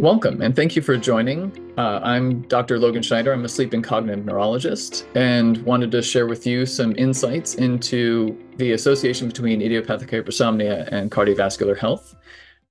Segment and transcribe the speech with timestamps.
[0.00, 1.74] Welcome, and thank you for joining.
[1.76, 2.78] Uh, I'm Dr.
[2.78, 3.34] Logan Schneider.
[3.34, 8.34] I'm a sleep and cognitive neurologist, and wanted to share with you some insights into
[8.56, 12.16] the association between idiopathic hypersomnia and cardiovascular health,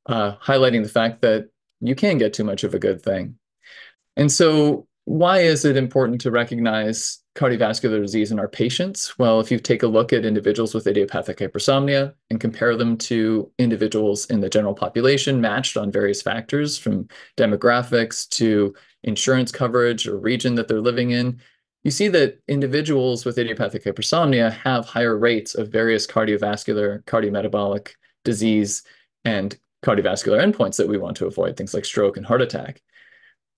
[0.08, 1.50] uh, highlighting the fact that
[1.82, 3.36] you can get too much of a good thing.
[4.18, 9.18] And so, why is it important to recognize cardiovascular disease in our patients?
[9.18, 13.50] Well, if you take a look at individuals with idiopathic hypersomnia and compare them to
[13.58, 17.08] individuals in the general population matched on various factors from
[17.38, 21.40] demographics to insurance coverage or region that they're living in,
[21.84, 27.92] you see that individuals with idiopathic hypersomnia have higher rates of various cardiovascular, cardiometabolic
[28.26, 28.84] disease,
[29.24, 32.82] and cardiovascular endpoints that we want to avoid, things like stroke and heart attack.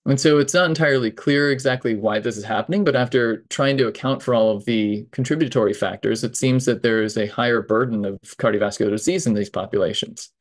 [0.04, 3.86] And so it's not entirely clear exactly why this is happening, but after trying to
[3.86, 8.04] account for all of the contributory factors, it seems that there is a higher burden
[8.04, 10.32] of cardiovascular disease in these populations.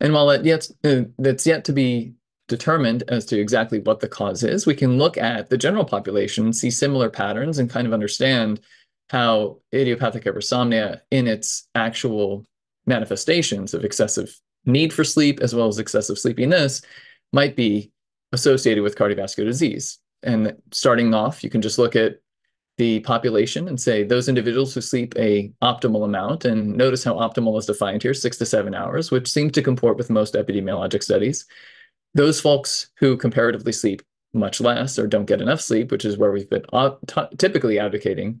[0.00, 2.14] And while that yet, uh, that's yet to be
[2.46, 6.52] determined as to exactly what the cause is, we can look at the general population,
[6.52, 8.60] see similar patterns, and kind of understand
[9.10, 12.44] how idiopathic hypersomnia in its actual
[12.86, 16.82] manifestations of excessive need for sleep as well as excessive sleepiness
[17.32, 17.91] might be
[18.32, 19.98] associated with cardiovascular disease.
[20.22, 22.16] And starting off, you can just look at
[22.78, 27.58] the population and say those individuals who sleep a optimal amount and notice how optimal
[27.58, 31.44] is defined here six to seven hours which seems to comport with most epidemiologic studies
[32.14, 34.00] those folks who comparatively sleep
[34.32, 36.64] much less or don't get enough sleep which is where we've been
[37.36, 38.40] typically advocating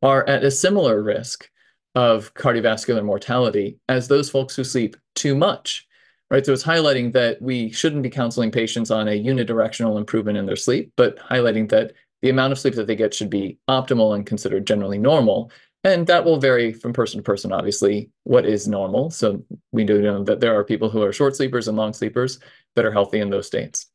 [0.00, 1.50] are at a similar risk
[1.96, 5.88] of cardiovascular mortality as those folks who sleep too much
[6.32, 6.46] right?
[6.46, 10.56] So it's highlighting that we shouldn't be counseling patients on a unidirectional improvement in their
[10.56, 11.92] sleep, but highlighting that
[12.22, 15.52] the amount of sleep that they get should be optimal and considered generally normal.
[15.84, 19.10] And that will vary from person to person, obviously, what is normal.
[19.10, 22.38] So we do know that there are people who are short sleepers and long sleepers
[22.76, 23.86] that are healthy in those states.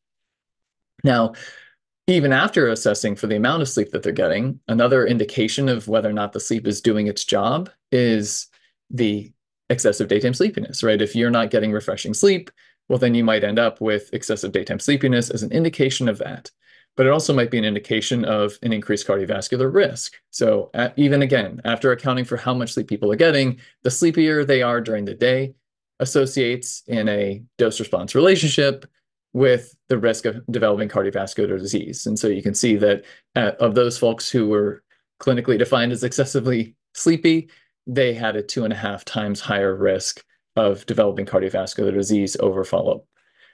[1.03, 1.33] Now,
[2.05, 6.09] even after assessing for the amount of sleep that they're getting, another indication of whether
[6.09, 8.47] or not the sleep is doing its job is
[8.91, 9.31] the
[9.69, 11.01] excessive daytime sleepiness, right?
[11.01, 12.51] If you're not getting refreshing sleep,
[12.89, 16.51] well, then you might end up with excessive daytime sleepiness as an indication of that.
[16.95, 20.15] But it also might be an indication of an increased cardiovascular risk.
[20.31, 24.63] So, even again, after accounting for how much sleep people are getting, the sleepier they
[24.63, 25.53] are during the day
[25.99, 28.85] associates in a dose response relationship
[29.33, 32.07] with the risk of developing cardiovascular disease.
[32.07, 33.03] And so you can see that
[33.35, 34.83] uh, of those folks who were
[35.21, 37.49] clinically defined as excessively sleepy,
[37.87, 40.23] they had a two and a half times higher risk
[40.55, 43.05] of developing cardiovascular disease over follow-up.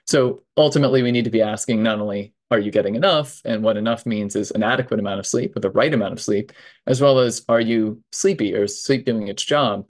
[0.06, 3.76] So ultimately, we need to be asking not only are you getting enough, and what
[3.76, 6.52] enough means is an adequate amount of sleep or the right amount of sleep,
[6.86, 9.88] as well as are you sleepy or sleep doing its job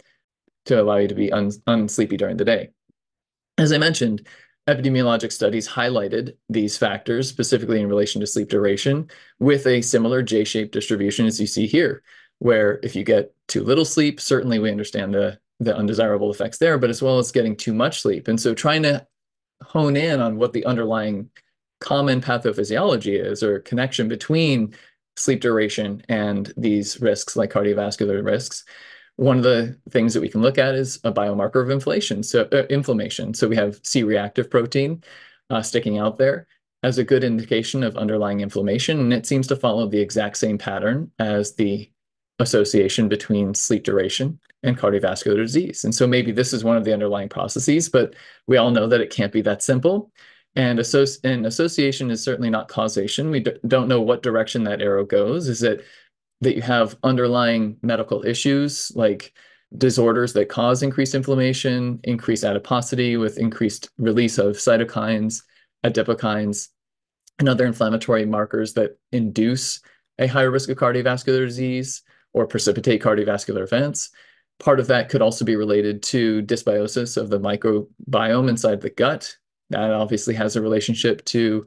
[0.67, 2.71] to allow you to be un- unsleepy during the day.
[3.59, 4.27] As I mentioned,
[4.69, 10.73] epidemiologic studies highlighted these factors specifically in relation to sleep duration with a similar J-shaped
[10.73, 12.03] distribution as you see here
[12.39, 16.79] where if you get too little sleep, certainly we understand the the undesirable effects there,
[16.79, 18.27] but as well as getting too much sleep.
[18.27, 19.07] And so trying to
[19.63, 21.31] hone in on what the underlying
[21.81, 24.75] common pathophysiology is or connection between
[25.17, 28.65] sleep duration and these risks like cardiovascular risks.
[29.17, 32.49] One of the things that we can look at is a biomarker of inflation, so
[32.51, 33.33] uh, inflammation.
[33.33, 35.05] So we have C-reactive protein
[35.51, 36.49] uh, sticking out there
[36.83, 40.59] as a good indication of underlying inflammation, and it seems to follow the exact same
[40.59, 41.89] pattern as the
[42.39, 45.85] association between sleep duration and cardiovascular disease.
[45.85, 48.15] And so maybe this is one of the underlying processes, but
[48.47, 50.11] we all know that it can't be that simple.
[50.57, 53.31] And, associ- and association is certainly not causation.
[53.31, 55.49] We d- don't know what direction that arrow goes.
[55.49, 55.85] Is it
[56.41, 59.33] that you have underlying medical issues like
[59.77, 65.43] disorders that cause increased inflammation, increased adiposity with increased release of cytokines,
[65.85, 66.69] adipokines,
[67.39, 69.81] and other inflammatory markers that induce
[70.19, 72.03] a higher risk of cardiovascular disease?
[72.35, 74.11] Or precipitate cardiovascular events.
[74.61, 79.37] Part of that could also be related to dysbiosis of the microbiome inside the gut.
[79.71, 81.67] That obviously has a relationship to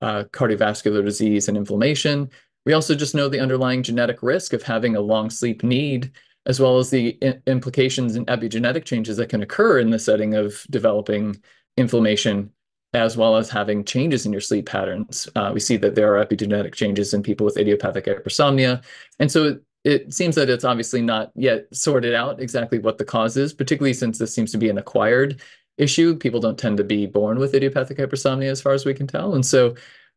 [0.00, 2.30] uh, cardiovascular disease and inflammation.
[2.64, 6.12] We also just know the underlying genetic risk of having a long sleep need,
[6.46, 10.64] as well as the implications and epigenetic changes that can occur in the setting of
[10.70, 11.40] developing
[11.76, 12.50] inflammation,
[12.94, 15.28] as well as having changes in your sleep patterns.
[15.34, 18.82] Uh, we see that there are epigenetic changes in people with idiopathic hypersomnia.
[19.18, 23.36] And so it seems that it's obviously not yet sorted out exactly what the cause
[23.36, 25.40] is, particularly since this seems to be an acquired
[25.78, 26.16] issue.
[26.16, 29.34] People don't tend to be born with idiopathic hypersomnia, as far as we can tell.
[29.34, 29.74] And so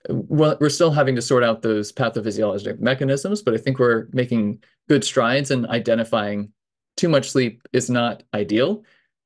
[0.09, 5.03] we're still having to sort out those pathophysiologic mechanisms, but I think we're making good
[5.03, 6.51] strides in identifying
[6.95, 8.83] too much sleep is not ideal.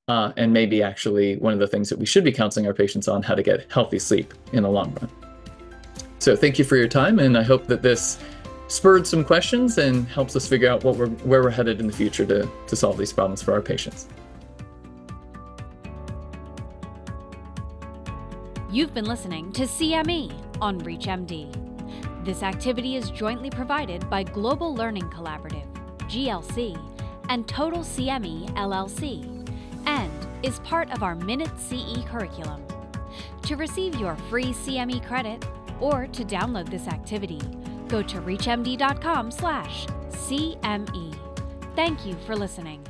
[0.08, 3.08] Uh, and maybe actually one of the things that we should be counseling our patients
[3.08, 5.10] on how to get healthy sleep in the long run.
[6.18, 8.18] So thank you for your time, and I hope that this
[8.70, 11.94] spurred some questions and helps us figure out what we're where we're headed in the
[11.94, 14.08] future to, to solve these problems for our patients.
[18.72, 20.32] You've been listening to CME
[20.62, 22.24] on ReachMD.
[22.24, 25.68] This activity is jointly provided by Global Learning Collaborative,
[26.02, 26.78] GLC,
[27.30, 29.26] and Total CME LLC,
[29.88, 30.12] and
[30.44, 32.64] is part of our Minute CE curriculum.
[33.44, 35.44] To receive your free CME credit
[35.80, 37.42] or to download this activity,
[37.90, 41.16] go to reachmd.com slash CME.
[41.76, 42.89] Thank you for listening.